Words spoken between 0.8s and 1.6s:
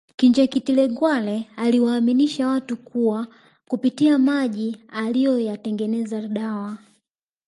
Ngwale